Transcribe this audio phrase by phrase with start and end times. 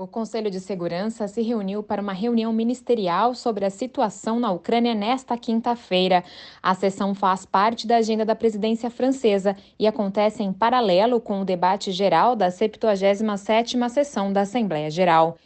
[0.00, 4.94] O Conselho de Segurança se reuniu para uma reunião ministerial sobre a situação na Ucrânia
[4.94, 6.24] nesta quinta-feira.
[6.62, 11.44] A sessão faz parte da agenda da presidência francesa e acontece em paralelo com o
[11.44, 15.36] debate geral da 77ª sessão da Assembleia Geral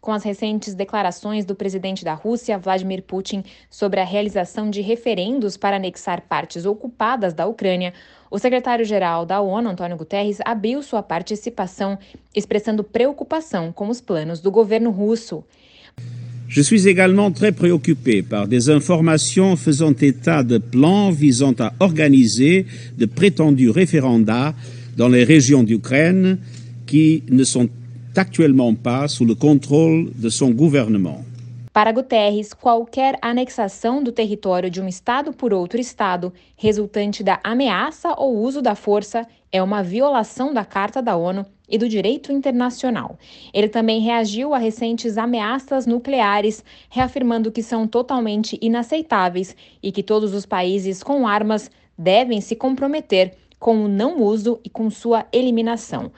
[0.00, 5.56] com as recentes declarações do presidente da Rússia, Vladimir Putin, sobre a realização de referendos
[5.56, 7.92] para anexar partes ocupadas da Ucrânia,
[8.30, 11.98] o secretário-geral da ONU, Antônio Guterres, abriu sua participação,
[12.34, 15.44] expressando preocupação com os planos do governo russo.
[16.48, 22.66] Je suis également très préoccupé par des informations faisant état de plans visant à organiser
[22.98, 24.52] de prétendus référendats
[24.96, 26.38] dans les régions d'Ukraine
[26.86, 27.68] qui ne sont
[28.16, 31.24] actuellement pas sous le contrôle de son gouvernement.
[31.72, 38.12] Para Guterres, qualquer anexação do território de um Estado por outro Estado, resultante da ameaça
[38.18, 43.16] ou uso da força, é uma violação da Carta da ONU e do direito internacional.
[43.54, 50.34] Ele também reagiu a recentes ameaças nucleares, reafirmando que são totalmente inaceitáveis e que todos
[50.34, 56.10] os países com armas devem se comprometer com o não uso e com sua eliminação.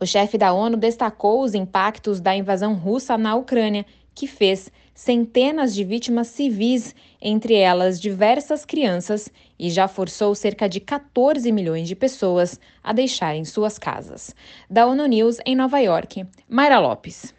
[0.00, 5.74] O chefe da ONU destacou os impactos da invasão russa na Ucrânia, que fez centenas
[5.74, 9.28] de vítimas civis, entre elas diversas crianças,
[9.58, 14.34] e já forçou cerca de 14 milhões de pessoas a deixarem suas casas.
[14.68, 17.34] Da ONU News em Nova York, Mayra Lopes.